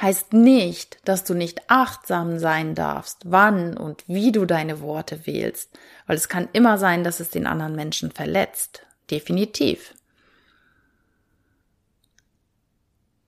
heißt 0.00 0.32
nicht, 0.32 0.98
dass 1.04 1.24
du 1.24 1.34
nicht 1.34 1.70
achtsam 1.70 2.38
sein 2.38 2.74
darfst, 2.74 3.22
wann 3.24 3.76
und 3.76 4.04
wie 4.06 4.32
du 4.32 4.44
deine 4.44 4.80
Worte 4.80 5.26
wählst, 5.26 5.76
weil 6.06 6.16
es 6.16 6.28
kann 6.28 6.48
immer 6.52 6.78
sein, 6.78 7.04
dass 7.04 7.20
es 7.20 7.30
den 7.30 7.46
anderen 7.46 7.74
Menschen 7.74 8.10
verletzt. 8.12 8.86
Definitiv. 9.10 9.94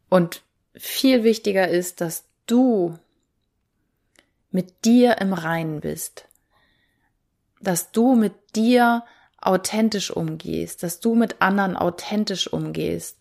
Und 0.09 0.43
viel 0.75 1.25
wichtiger 1.25 1.69
ist, 1.69 2.01
dass 2.01 2.25
du 2.47 2.99
mit 4.51 4.85
dir 4.85 5.19
im 5.19 5.33
Reinen 5.33 5.81
bist, 5.81 6.29
dass 7.61 7.93
du 7.93 8.15
mit 8.15 8.35
dir 8.57 9.05
authentisch 9.41 10.11
umgehst, 10.11 10.83
dass 10.83 11.01
du 11.01 11.15
mit 11.15 11.41
anderen 11.41 11.77
authentisch 11.77 12.53
umgehst, 12.53 13.19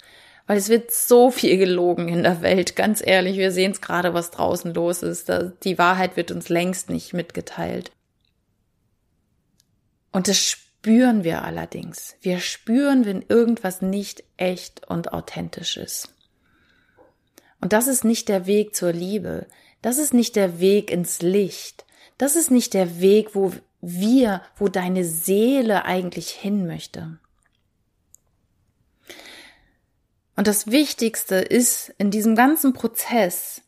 weil 0.49 0.57
es 0.57 0.69
wird 0.69 0.89
so 0.89 1.29
viel 1.29 1.59
gelogen 1.59 2.07
in 2.07 2.23
der 2.23 2.41
Welt, 2.41 2.75
ganz 2.75 3.05
ehrlich. 3.05 3.37
Wir 3.37 3.51
sehen 3.51 3.71
es 3.71 3.81
gerade, 3.81 4.15
was 4.15 4.31
draußen 4.31 4.73
los 4.73 5.03
ist. 5.03 5.31
Die 5.63 5.77
Wahrheit 5.77 6.17
wird 6.17 6.31
uns 6.31 6.49
längst 6.49 6.89
nicht 6.89 7.13
mitgeteilt. 7.13 7.91
Und 10.11 10.27
das 10.27 10.39
spüren 10.39 11.23
wir 11.23 11.43
allerdings. 11.43 12.15
Wir 12.21 12.39
spüren, 12.39 13.05
wenn 13.05 13.23
irgendwas 13.29 13.83
nicht 13.83 14.23
echt 14.37 14.89
und 14.89 15.13
authentisch 15.13 15.77
ist. 15.77 16.15
Und 17.61 17.71
das 17.71 17.87
ist 17.87 18.03
nicht 18.03 18.27
der 18.27 18.47
Weg 18.47 18.75
zur 18.75 18.91
Liebe. 18.91 19.45
Das 19.83 19.99
ist 19.99 20.15
nicht 20.15 20.35
der 20.35 20.59
Weg 20.59 20.89
ins 20.89 21.21
Licht. 21.21 21.85
Das 22.17 22.35
ist 22.35 22.49
nicht 22.49 22.73
der 22.73 22.99
Weg, 22.99 23.35
wo 23.35 23.53
wir, 23.81 24.41
wo 24.57 24.67
deine 24.67 25.05
Seele 25.05 25.85
eigentlich 25.85 26.29
hin 26.29 26.65
möchte. 26.65 27.19
Und 30.39 30.47
das 30.47 30.67
Wichtigste 30.67 31.35
ist 31.35 31.93
in 31.97 32.11
diesem 32.11 32.33
ganzen 32.33 32.71
Prozess, 32.71 33.61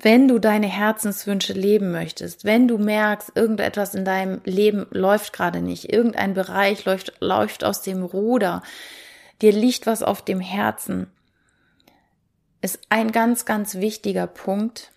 wenn 0.00 0.26
du 0.26 0.40
deine 0.40 0.66
Herzenswünsche 0.66 1.52
leben 1.52 1.92
möchtest, 1.92 2.44
wenn 2.44 2.66
du 2.66 2.76
merkst, 2.76 3.30
irgendetwas 3.36 3.94
in 3.94 4.04
deinem 4.04 4.40
Leben 4.42 4.88
läuft 4.90 5.32
gerade 5.32 5.62
nicht, 5.62 5.92
irgendein 5.92 6.34
Bereich 6.34 6.84
läuft, 6.86 7.12
läuft 7.20 7.62
aus 7.62 7.82
dem 7.82 8.02
Ruder, 8.02 8.64
dir 9.42 9.52
liegt 9.52 9.86
was 9.86 10.02
auf 10.02 10.24
dem 10.24 10.40
Herzen, 10.40 11.06
ist 12.62 12.80
ein 12.88 13.12
ganz, 13.12 13.44
ganz 13.44 13.76
wichtiger 13.76 14.26
Punkt. 14.26 14.90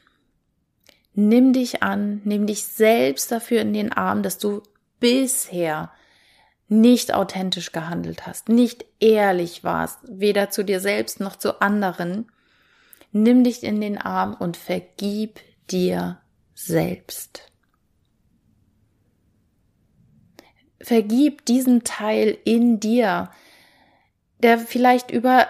Nimm 1.13 1.53
dich 1.53 1.84
an, 1.84 2.19
nimm 2.24 2.48
dich 2.48 2.65
selbst 2.65 3.31
dafür 3.31 3.62
in 3.62 3.74
den 3.74 3.93
Arm, 3.93 4.24
dass 4.24 4.39
du 4.39 4.63
bisher 5.00 5.91
nicht 6.67 7.13
authentisch 7.13 7.72
gehandelt 7.72 8.25
hast, 8.25 8.50
nicht 8.50 8.86
ehrlich 9.00 9.63
warst, 9.63 10.00
weder 10.07 10.50
zu 10.50 10.63
dir 10.63 10.79
selbst 10.79 11.19
noch 11.19 11.36
zu 11.36 11.62
anderen, 11.62 12.31
nimm 13.12 13.43
dich 13.43 13.63
in 13.63 13.81
den 13.81 13.98
Arm 13.98 14.34
und 14.34 14.57
vergib 14.57 15.39
dir 15.69 16.19
selbst. 16.55 17.51
Vergib 20.81 21.45
diesen 21.45 21.84
Teil 21.84 22.38
in 22.45 22.79
dir, 22.79 23.29
der 24.39 24.57
vielleicht 24.60 25.12
über 25.12 25.48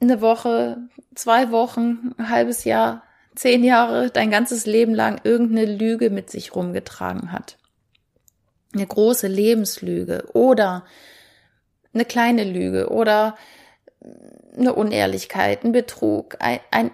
eine 0.00 0.20
Woche, 0.20 0.78
zwei 1.14 1.50
Wochen, 1.50 2.14
ein 2.18 2.28
halbes 2.28 2.64
Jahr, 2.64 3.02
zehn 3.34 3.64
Jahre, 3.64 4.10
dein 4.10 4.30
ganzes 4.30 4.66
Leben 4.66 4.94
lang 4.94 5.20
irgendeine 5.24 5.66
Lüge 5.66 6.10
mit 6.10 6.30
sich 6.30 6.54
rumgetragen 6.54 7.32
hat 7.32 7.56
eine 8.74 8.86
große 8.86 9.26
Lebenslüge 9.26 10.28
oder 10.32 10.84
eine 11.92 12.04
kleine 12.04 12.44
Lüge 12.44 12.90
oder 12.90 13.36
eine 14.56 14.74
Unehrlichkeit, 14.74 15.64
ein 15.64 15.72
Betrug, 15.72 16.36
ein, 16.40 16.60
ein 16.70 16.90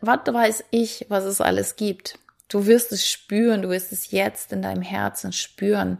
was 0.00 0.20
weiß 0.26 0.64
ich, 0.70 1.06
was 1.08 1.24
es 1.24 1.40
alles 1.40 1.76
gibt. 1.76 2.18
Du 2.48 2.66
wirst 2.66 2.92
es 2.92 3.08
spüren, 3.08 3.62
du 3.62 3.68
wirst 3.70 3.92
es 3.92 4.10
jetzt 4.10 4.52
in 4.52 4.62
deinem 4.62 4.82
Herzen 4.82 5.32
spüren, 5.32 5.98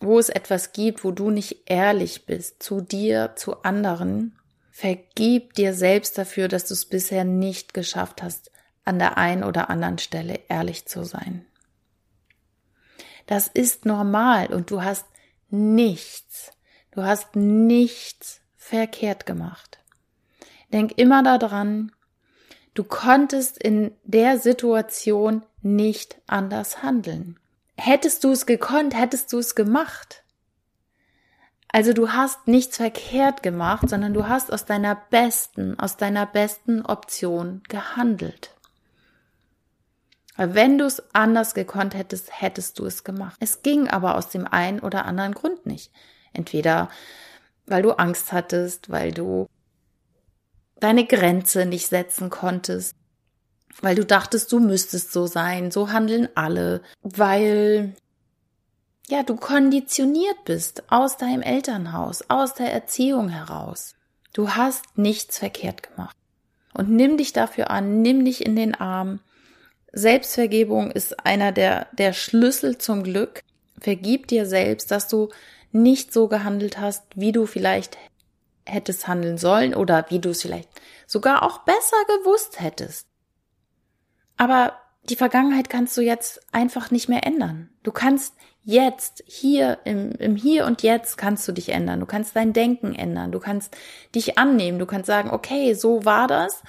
wo 0.00 0.18
es 0.18 0.28
etwas 0.28 0.72
gibt, 0.72 1.04
wo 1.04 1.10
du 1.10 1.30
nicht 1.30 1.70
ehrlich 1.70 2.26
bist 2.26 2.62
zu 2.62 2.80
dir, 2.80 3.32
zu 3.36 3.62
anderen. 3.62 4.36
Vergib 4.70 5.54
dir 5.54 5.74
selbst 5.74 6.18
dafür, 6.18 6.48
dass 6.48 6.66
du 6.66 6.74
es 6.74 6.86
bisher 6.86 7.24
nicht 7.24 7.72
geschafft 7.72 8.22
hast, 8.22 8.50
an 8.84 8.98
der 8.98 9.16
einen 9.16 9.44
oder 9.44 9.70
anderen 9.70 9.98
Stelle 9.98 10.40
ehrlich 10.48 10.86
zu 10.86 11.04
sein. 11.04 11.46
Das 13.32 13.48
ist 13.48 13.86
normal 13.86 14.52
und 14.52 14.70
du 14.70 14.82
hast 14.82 15.06
nichts, 15.48 16.50
du 16.90 17.02
hast 17.02 17.34
nichts 17.34 18.42
verkehrt 18.58 19.24
gemacht. 19.24 19.78
Denk 20.70 20.98
immer 20.98 21.22
daran, 21.22 21.92
du 22.74 22.84
konntest 22.84 23.56
in 23.56 23.92
der 24.04 24.38
Situation 24.38 25.46
nicht 25.62 26.20
anders 26.26 26.82
handeln. 26.82 27.40
Hättest 27.74 28.22
du 28.22 28.32
es 28.32 28.44
gekonnt, 28.44 28.94
hättest 28.94 29.32
du 29.32 29.38
es 29.38 29.54
gemacht. 29.54 30.24
Also 31.68 31.94
du 31.94 32.12
hast 32.12 32.48
nichts 32.48 32.76
verkehrt 32.76 33.42
gemacht, 33.42 33.88
sondern 33.88 34.12
du 34.12 34.28
hast 34.28 34.52
aus 34.52 34.66
deiner 34.66 34.94
besten, 34.94 35.80
aus 35.80 35.96
deiner 35.96 36.26
besten 36.26 36.84
Option 36.84 37.62
gehandelt. 37.70 38.54
Wenn 40.36 40.78
du 40.78 40.86
es 40.86 41.02
anders 41.14 41.54
gekonnt 41.54 41.94
hättest, 41.94 42.40
hättest 42.40 42.78
du 42.78 42.86
es 42.86 43.04
gemacht. 43.04 43.36
Es 43.40 43.62
ging 43.62 43.88
aber 43.88 44.16
aus 44.16 44.30
dem 44.30 44.46
einen 44.46 44.80
oder 44.80 45.04
anderen 45.04 45.34
Grund 45.34 45.66
nicht. 45.66 45.92
Entweder 46.32 46.88
weil 47.66 47.82
du 47.82 47.92
Angst 47.92 48.32
hattest, 48.32 48.90
weil 48.90 49.12
du 49.12 49.48
deine 50.80 51.06
Grenze 51.06 51.64
nicht 51.64 51.86
setzen 51.86 52.28
konntest, 52.28 52.96
weil 53.80 53.94
du 53.94 54.04
dachtest, 54.04 54.50
du 54.52 54.58
müsstest 54.58 55.12
so 55.12 55.26
sein, 55.26 55.70
so 55.70 55.90
handeln 55.92 56.28
alle, 56.34 56.82
weil 57.02 57.94
ja, 59.08 59.22
du 59.22 59.36
konditioniert 59.36 60.44
bist 60.44 60.90
aus 60.90 61.16
deinem 61.16 61.42
Elternhaus, 61.42 62.24
aus 62.28 62.54
der 62.54 62.72
Erziehung 62.72 63.28
heraus. 63.28 63.94
Du 64.32 64.50
hast 64.50 64.96
nichts 64.96 65.38
verkehrt 65.38 65.82
gemacht. 65.82 66.16
Und 66.72 66.88
nimm 66.88 67.18
dich 67.18 67.32
dafür 67.32 67.70
an, 67.70 68.00
nimm 68.00 68.24
dich 68.24 68.44
in 68.46 68.56
den 68.56 68.74
Arm. 68.74 69.20
Selbstvergebung 69.92 70.90
ist 70.90 71.24
einer 71.24 71.52
der, 71.52 71.86
der 71.92 72.12
Schlüssel 72.12 72.78
zum 72.78 73.02
Glück. 73.02 73.42
Vergib 73.80 74.26
dir 74.28 74.46
selbst, 74.46 74.90
dass 74.90 75.08
du 75.08 75.28
nicht 75.70 76.12
so 76.12 76.28
gehandelt 76.28 76.78
hast, 76.78 77.04
wie 77.14 77.32
du 77.32 77.46
vielleicht 77.46 77.98
hättest 78.64 79.08
handeln 79.08 79.38
sollen 79.38 79.74
oder 79.74 80.06
wie 80.08 80.20
du 80.20 80.30
es 80.30 80.42
vielleicht 80.42 80.68
sogar 81.06 81.42
auch 81.42 81.58
besser 81.58 81.96
gewusst 82.06 82.60
hättest. 82.60 83.06
Aber 84.36 84.74
die 85.04 85.16
Vergangenheit 85.16 85.68
kannst 85.68 85.96
du 85.96 86.00
jetzt 86.00 86.40
einfach 86.52 86.90
nicht 86.90 87.08
mehr 87.08 87.26
ändern. 87.26 87.70
Du 87.82 87.90
kannst 87.90 88.34
jetzt, 88.64 89.22
hier, 89.26 89.78
im, 89.84 90.12
im 90.12 90.36
Hier 90.36 90.66
und 90.66 90.82
Jetzt 90.82 91.18
kannst 91.18 91.46
du 91.48 91.52
dich 91.52 91.70
ändern. 91.70 92.00
Du 92.00 92.06
kannst 92.06 92.36
dein 92.36 92.52
Denken 92.52 92.94
ändern. 92.94 93.32
Du 93.32 93.40
kannst 93.40 93.76
dich 94.14 94.38
annehmen. 94.38 94.78
Du 94.78 94.86
kannst 94.86 95.06
sagen, 95.06 95.30
okay, 95.30 95.74
so 95.74 96.04
war 96.04 96.28
das. 96.28 96.62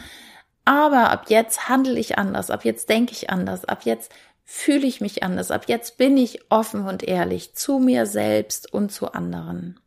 Aber 0.65 1.09
ab 1.09 1.25
jetzt 1.27 1.67
handle 1.69 1.99
ich 1.99 2.17
anders. 2.17 2.49
Ab 2.49 2.63
jetzt 2.63 2.89
denke 2.89 3.11
ich 3.11 3.29
anders. 3.29 3.65
Ab 3.65 3.81
jetzt 3.83 4.11
fühle 4.45 4.87
ich 4.87 5.01
mich 5.01 5.23
anders. 5.23 5.51
Ab 5.51 5.65
jetzt 5.67 5.97
bin 5.97 6.17
ich 6.17 6.39
offen 6.49 6.85
und 6.87 7.03
ehrlich 7.03 7.53
zu 7.53 7.79
mir 7.79 8.05
selbst 8.05 8.71
und 8.73 8.91
zu 8.91 9.11
anderen. 9.11 9.79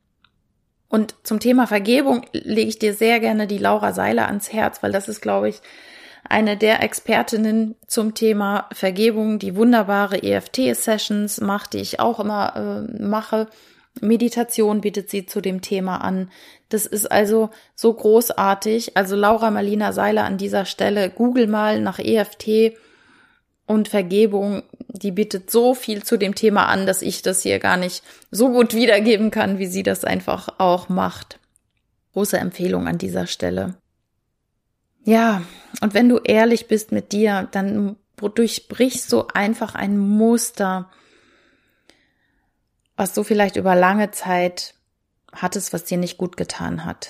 Und 0.89 1.15
zum 1.25 1.41
Thema 1.41 1.67
Vergebung 1.67 2.27
lege 2.33 2.69
ich 2.69 2.79
dir 2.79 2.95
sehr 2.95 3.21
gerne 3.21 3.47
die 3.47 3.59
Laura 3.59 3.93
Seiler 3.93 4.27
ans 4.27 4.53
Herz, 4.53 4.83
weil 4.83 4.93
das 4.93 5.09
ist, 5.09 5.21
glaube 5.21 5.49
ich, 5.49 5.61
eine 6.29 6.57
der 6.57 6.83
Expertinnen 6.83 7.77
zum 7.87 8.15
Thema 8.15 8.69
Vergebung, 8.73 9.39
die 9.39 9.57
wunderbare 9.57 10.23
EFT-Sessions 10.23 11.41
macht, 11.41 11.73
die 11.73 11.79
ich 11.79 12.01
auch 12.01 12.21
immer 12.21 12.57
äh, 12.57 13.03
mache. 13.03 13.49
Meditation 14.01 14.81
bietet 14.81 15.11
sie 15.11 15.27
zu 15.27 15.41
dem 15.41 15.63
Thema 15.63 15.99
an. 15.99 16.31
Das 16.69 16.87
ist 16.87 17.11
also 17.11 17.51
so 17.75 17.93
großartig. 17.93 18.97
Also 18.97 19.17
Laura 19.17 19.51
Marlina 19.51 19.93
Seiler 19.93 20.25
an 20.25 20.39
dieser 20.39 20.65
Stelle, 20.65 21.11
google 21.11 21.47
mal 21.47 21.81
nach 21.81 21.99
EFT 21.99 22.77
und 23.67 23.89
Vergebung. 23.89 24.63
Die 24.89 25.13
bietet 25.13 25.51
so 25.51 25.75
viel 25.75 26.03
zu 26.03 26.17
dem 26.17 26.35
Thema 26.35 26.67
an, 26.67 26.87
dass 26.87 27.03
ich 27.03 27.23
das 27.23 27.43
hier 27.43 27.59
gar 27.59 27.77
nicht 27.77 28.03
so 28.31 28.51
gut 28.51 28.75
wiedergeben 28.75 29.31
kann, 29.31 29.59
wie 29.59 29.67
sie 29.67 29.83
das 29.83 30.05
einfach 30.05 30.49
auch 30.59 30.89
macht. 30.89 31.39
Große 32.13 32.39
Empfehlung 32.39 32.89
an 32.89 32.99
dieser 32.99 33.27
Stelle. 33.27 33.75
Ja, 35.05 35.43
und 35.81 35.95
wenn 35.95 36.09
du 36.09 36.19
ehrlich 36.19 36.67
bist 36.67 36.91
mit 36.91 37.13
dir, 37.13 37.49
dann 37.53 37.97
durchbrichst 38.17 39.13
du 39.13 39.25
einfach 39.35 39.75
ein 39.75 39.99
Muster, 39.99 40.91
was 42.97 43.13
du 43.13 43.23
vielleicht 43.23 43.57
über 43.57 43.75
lange 43.75 44.11
Zeit 44.11 44.75
hattest, 45.33 45.73
was 45.73 45.85
dir 45.85 45.99
nicht 45.99 46.19
gut 46.19 46.37
getan 46.37 46.85
hat. 46.85 47.09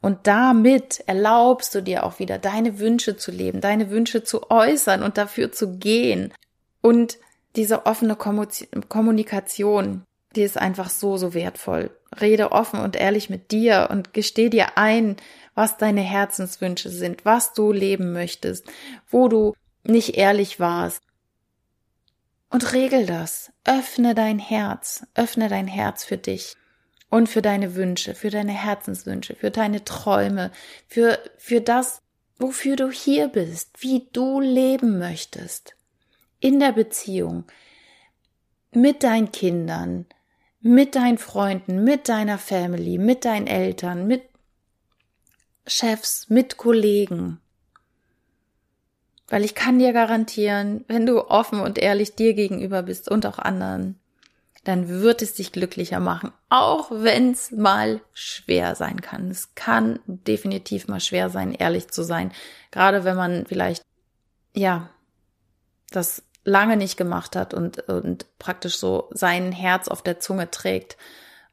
Und 0.00 0.26
damit 0.26 1.02
erlaubst 1.06 1.74
du 1.74 1.82
dir 1.82 2.04
auch 2.04 2.18
wieder 2.18 2.38
deine 2.38 2.78
Wünsche 2.78 3.16
zu 3.16 3.30
leben, 3.30 3.60
deine 3.60 3.90
Wünsche 3.90 4.22
zu 4.22 4.50
äußern 4.50 5.02
und 5.02 5.18
dafür 5.18 5.50
zu 5.50 5.76
gehen. 5.78 6.32
Und 6.80 7.18
diese 7.56 7.86
offene 7.86 8.16
Kommunikation, 8.16 10.04
die 10.36 10.42
ist 10.42 10.56
einfach 10.56 10.90
so, 10.90 11.16
so 11.16 11.34
wertvoll. 11.34 11.90
Rede 12.20 12.52
offen 12.52 12.80
und 12.80 12.96
ehrlich 12.96 13.28
mit 13.28 13.50
dir 13.50 13.88
und 13.90 14.14
gesteh 14.14 14.48
dir 14.48 14.78
ein, 14.78 15.16
was 15.54 15.76
deine 15.76 16.00
Herzenswünsche 16.00 16.90
sind, 16.90 17.24
was 17.24 17.52
du 17.52 17.72
leben 17.72 18.12
möchtest, 18.12 18.66
wo 19.10 19.28
du 19.28 19.54
nicht 19.82 20.16
ehrlich 20.16 20.60
warst. 20.60 21.02
Und 22.50 22.72
regel 22.72 23.06
das. 23.06 23.52
Öffne 23.64 24.14
dein 24.14 24.38
Herz. 24.38 25.06
Öffne 25.14 25.48
dein 25.48 25.66
Herz 25.66 26.04
für 26.04 26.16
dich 26.16 26.56
und 27.10 27.28
für 27.28 27.42
deine 27.42 27.74
Wünsche, 27.74 28.14
für 28.14 28.30
deine 28.30 28.52
Herzenswünsche, 28.52 29.34
für 29.34 29.50
deine 29.50 29.84
Träume, 29.84 30.50
für, 30.86 31.18
für 31.36 31.60
das, 31.60 32.02
wofür 32.38 32.76
du 32.76 32.90
hier 32.90 33.28
bist, 33.28 33.82
wie 33.82 34.08
du 34.12 34.40
leben 34.40 34.98
möchtest. 34.98 35.74
In 36.40 36.60
der 36.60 36.72
Beziehung, 36.72 37.44
mit 38.72 39.02
deinen 39.02 39.32
Kindern, 39.32 40.06
mit 40.60 40.94
deinen 40.94 41.18
Freunden, 41.18 41.82
mit 41.84 42.08
deiner 42.08 42.38
Family, 42.38 42.98
mit 42.98 43.24
deinen 43.24 43.46
Eltern, 43.46 44.06
mit 44.06 44.22
Chefs, 45.66 46.28
mit 46.28 46.56
Kollegen. 46.56 47.40
Weil 49.28 49.44
ich 49.44 49.54
kann 49.54 49.78
dir 49.78 49.92
garantieren, 49.92 50.84
wenn 50.88 51.06
du 51.06 51.28
offen 51.28 51.60
und 51.60 51.78
ehrlich 51.78 52.14
dir 52.14 52.34
gegenüber 52.34 52.82
bist 52.82 53.10
und 53.10 53.26
auch 53.26 53.38
anderen, 53.38 53.98
dann 54.64 54.88
wird 54.88 55.22
es 55.22 55.34
dich 55.34 55.52
glücklicher 55.52 56.00
machen, 56.00 56.32
auch 56.48 56.90
wenn 56.90 57.32
es 57.32 57.50
mal 57.50 58.00
schwer 58.12 58.74
sein 58.74 59.00
kann. 59.00 59.30
Es 59.30 59.54
kann 59.54 60.00
definitiv 60.06 60.88
mal 60.88 61.00
schwer 61.00 61.30
sein, 61.30 61.54
ehrlich 61.54 61.88
zu 61.88 62.02
sein, 62.02 62.32
gerade 62.70 63.04
wenn 63.04 63.16
man 63.16 63.46
vielleicht, 63.46 63.82
ja, 64.54 64.90
das 65.90 66.22
lange 66.44 66.76
nicht 66.76 66.96
gemacht 66.96 67.36
hat 67.36 67.54
und, 67.54 67.88
und 67.88 68.26
praktisch 68.38 68.78
so 68.78 69.08
sein 69.10 69.52
Herz 69.52 69.88
auf 69.88 70.02
der 70.02 70.20
Zunge 70.20 70.50
trägt 70.50 70.96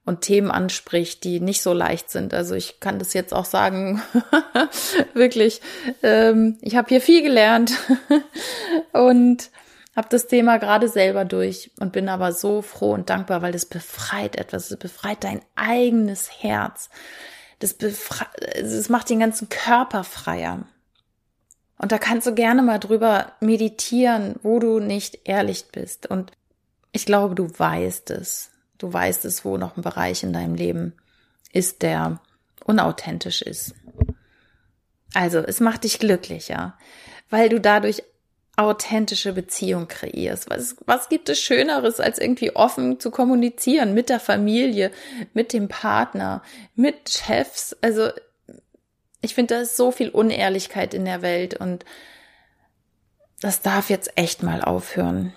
und 0.06 0.22
Themen 0.22 0.52
anspricht, 0.52 1.24
die 1.24 1.40
nicht 1.40 1.62
so 1.62 1.74
leicht 1.74 2.12
sind. 2.12 2.34
Also 2.34 2.54
ich 2.54 2.80
kann 2.80 3.00
das 3.00 3.14
jetzt 3.14 3.34
auch 3.34 3.46
sagen, 3.46 4.02
wirklich, 5.14 5.62
ähm, 6.04 6.58
ich 6.62 6.76
habe 6.76 6.90
hier 6.90 7.02
viel 7.02 7.24
gelernt 7.24 7.74
und 8.94 9.50
habe 9.96 10.08
das 10.10 10.28
Thema 10.28 10.58
gerade 10.58 10.90
selber 10.90 11.26
durch 11.26 11.72
und 11.80 11.92
bin 11.92 12.08
aber 12.08 12.34
so 12.34 12.62
froh 12.62 12.94
und 12.94 13.10
dankbar, 13.10 13.42
weil 13.42 13.52
das 13.52 13.66
befreit 13.66 14.36
etwas, 14.36 14.70
das 14.70 14.78
befreit 14.78 15.24
dein 15.24 15.42
eigenes 15.56 16.30
Herz. 16.44 16.90
Das, 17.60 17.74
befreit, 17.74 18.28
das 18.60 18.90
macht 18.90 19.10
den 19.10 19.22
ganzen 19.22 19.50
Körper 19.50 20.04
freier. 20.04 20.68
Und 21.78 21.92
da 21.92 21.98
kannst 21.98 22.28
du 22.28 22.34
gerne 22.34 22.62
mal 22.62 22.80
drüber 22.80 23.34
meditieren, 23.40 24.36
wo 24.44 24.60
du 24.60 24.80
nicht 24.80 25.22
ehrlich 25.24 25.66
bist. 25.72 26.08
Und 26.08 26.32
ich 26.92 27.06
glaube, 27.06 27.36
du 27.36 27.48
weißt 27.58 28.12
es. 28.12 28.52
Du 28.78 28.92
weißt 28.92 29.26
es, 29.26 29.46
wo 29.46 29.58
noch 29.58 29.78
ein 29.78 29.82
Bereich 29.82 30.24
in 30.24 30.34
deinem 30.34 30.56
Leben 30.56 30.94
ist, 31.54 31.82
der 31.82 32.20
unauthentisch 32.66 33.42
ist. 33.42 33.76
Also, 35.14 35.40
es 35.40 35.60
macht 35.60 35.86
dich 35.86 36.00
glücklicher, 36.00 36.78
weil 37.30 37.50
du 37.50 37.62
dadurch 37.62 38.04
authentische 38.58 39.34
Beziehung 39.34 39.88
kreierst. 39.88 40.50
Was, 40.50 40.76
was 40.86 41.10
gibt 41.10 41.30
es 41.30 41.40
Schöneres, 41.40 42.00
als 42.00 42.20
irgendwie 42.20 42.56
offen 42.56 43.00
zu 43.00 43.12
kommunizieren 43.12 43.94
mit 43.94 44.10
der 44.10 44.20
Familie, 44.20 44.92
mit 45.34 45.54
dem 45.54 45.68
Partner, 45.68 46.42
mit 46.76 47.10
Chefs? 47.10 47.76
Also, 47.82 48.10
ich 49.22 49.36
finde, 49.36 49.56
da 49.56 49.62
ist 49.62 49.78
so 49.78 49.92
viel 49.92 50.10
Unehrlichkeit 50.10 50.94
in 50.94 51.06
der 51.06 51.22
Welt 51.22 51.56
und 51.56 51.86
das 53.42 53.62
darf 53.62 53.90
jetzt 53.90 54.18
echt 54.18 54.44
mal 54.44 54.62
aufhören. 54.62 55.34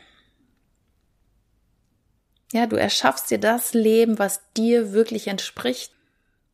Ja, 2.53 2.67
du 2.67 2.77
erschaffst 2.77 3.31
dir 3.31 3.39
das 3.39 3.75
Leben, 3.75 4.19
was 4.19 4.41
dir 4.57 4.93
wirklich 4.93 5.29
entspricht. 5.29 5.93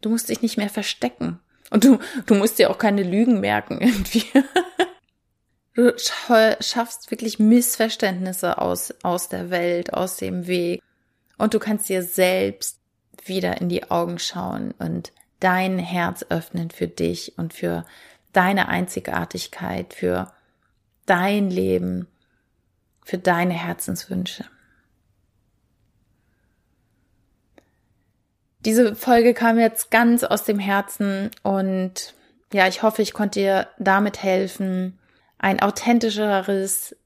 Du 0.01 0.11
musst 0.11 0.29
dich 0.29 0.43
nicht 0.43 0.57
mehr 0.57 0.71
verstecken. 0.71 1.41
Und 1.71 1.85
du, 1.85 1.99
du 2.27 2.35
musst 2.35 2.59
dir 2.59 2.71
auch 2.71 2.79
keine 2.79 3.03
Lügen 3.03 3.41
merken 3.41 3.81
irgendwie. 3.81 4.25
Du 5.75 5.93
schaffst 5.99 7.11
wirklich 7.11 7.39
Missverständnisse 7.39 8.59
aus, 8.59 8.95
aus 9.03 9.29
der 9.29 9.51
Welt, 9.51 9.93
aus 9.93 10.17
dem 10.17 10.47
Weg. 10.47 10.83
Und 11.37 11.55
du 11.55 11.59
kannst 11.59 11.89
dir 11.89 12.03
selbst 12.03 12.79
wieder 13.25 13.61
in 13.61 13.69
die 13.69 13.91
Augen 13.91 14.19
schauen 14.19 14.73
und 14.79 15.13
dein 15.41 15.79
Herz 15.79 16.25
öffnen 16.29 16.71
für 16.71 16.87
dich 16.87 17.37
und 17.39 17.55
für 17.55 17.85
deine 18.33 18.69
Einzigartigkeit, 18.69 19.95
für 19.95 20.33
dein 21.07 21.51
Leben, 21.51 22.07
für 23.05 23.19
deine 23.19 23.55
Herzenswünsche. 23.55 24.45
Diese 28.65 28.97
Folge 28.97 29.35
kam 29.35 29.59
jetzt 29.59 29.91
ganz 29.91 30.25
aus 30.25 30.45
dem 30.45 30.59
Herzen 30.59 31.31
und 31.43 32.15
ja, 32.53 32.67
ich 32.67 32.83
hoffe, 32.83 33.03
ich 33.03 33.13
konnte 33.13 33.41
dir 33.41 33.69
damit 33.79 34.23
helfen, 34.23 34.99
ein 35.39 35.61
authentischeres, 35.61 36.97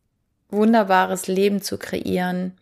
wunderbares 0.51 1.27
Leben 1.27 1.61
zu 1.61 1.79
kreieren, 1.79 2.53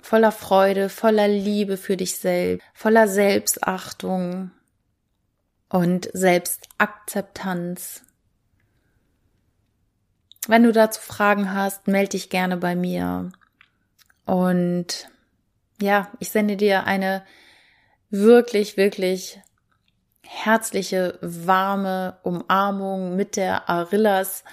voller 0.00 0.32
Freude, 0.32 0.88
voller 0.88 1.28
Liebe 1.28 1.76
für 1.76 1.96
dich 1.96 2.16
selbst, 2.16 2.64
voller 2.72 3.08
Selbstachtung 3.08 4.50
und 5.68 6.08
Selbstakzeptanz. 6.12 8.02
Wenn 10.48 10.62
du 10.62 10.72
dazu 10.72 11.00
Fragen 11.00 11.52
hast, 11.52 11.86
melde 11.86 12.10
dich 12.10 12.30
gerne 12.30 12.56
bei 12.56 12.74
mir. 12.74 13.30
Und 14.24 15.08
ja, 15.80 16.10
ich 16.18 16.30
sende 16.30 16.56
dir 16.56 16.84
eine 16.84 17.22
wirklich, 18.10 18.76
wirklich 18.76 19.40
herzliche, 20.26 21.18
warme 21.22 22.18
Umarmung 22.22 23.16
mit 23.16 23.36
der 23.36 23.68
Arillas 23.68 24.44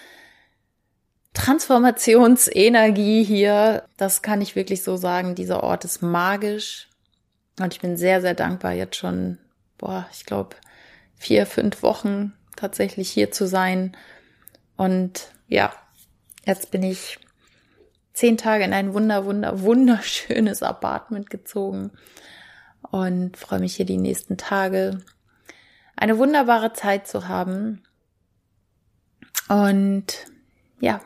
Transformationsenergie 1.34 3.24
hier. 3.24 3.84
Das 3.96 4.24
kann 4.24 4.42
ich 4.42 4.56
wirklich 4.56 4.82
so 4.82 4.98
sagen. 4.98 5.36
Dieser 5.36 5.62
Ort 5.64 5.86
ist 5.86 6.02
magisch. 6.02 6.90
Und 7.60 7.74
ich 7.74 7.80
bin 7.80 7.98
sehr, 7.98 8.22
sehr 8.22 8.34
dankbar, 8.34 8.74
jetzt 8.74 8.96
schon, 8.96 9.38
boah, 9.78 10.08
ich 10.12 10.26
glaube, 10.26 10.56
vier, 11.16 11.46
fünf 11.46 11.82
Wochen 11.84 12.34
tatsächlich 12.56 13.10
hier 13.10 13.32
zu 13.32 13.48
sein. 13.48 13.96
Und 14.78 15.32
ja, 15.48 15.74
jetzt 16.46 16.72
bin 16.72 16.84
ich 16.84 17.20
zehn 18.14 18.38
Tage 18.38 18.64
in 18.64 18.74
ein 18.74 18.94
wunder, 18.94 19.26
wunder, 19.26 19.62
wunderschönes 19.62 20.64
Apartment 20.64 21.30
gezogen 21.30 21.92
und 22.82 23.38
freue 23.38 23.60
mich 23.60 23.76
hier 23.76 23.86
die 23.86 23.98
nächsten 23.98 24.38
Tage 24.38 25.02
eine 25.98 26.18
wunderbare 26.18 26.74
Zeit 26.74 27.08
zu 27.08 27.28
haben. 27.28 27.84
Und 29.50 30.26
ja, 30.80 31.02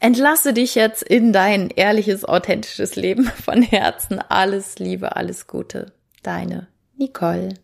entlasse 0.00 0.52
dich 0.52 0.74
jetzt 0.74 1.02
in 1.02 1.32
dein 1.32 1.70
ehrliches, 1.70 2.24
authentisches 2.24 2.96
Leben 2.96 3.24
von 3.24 3.62
Herzen. 3.62 4.18
Alles 4.18 4.78
Liebe, 4.78 5.14
alles 5.14 5.46
Gute. 5.46 5.92
Deine 6.22 6.68
Nicole. 6.96 7.54